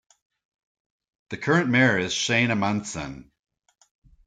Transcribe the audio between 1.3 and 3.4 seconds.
current mayor is Shane Amundson.